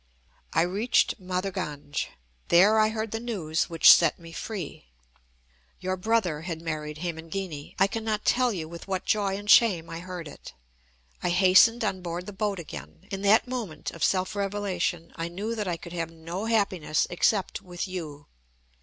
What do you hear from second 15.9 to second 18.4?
have no happiness except with you.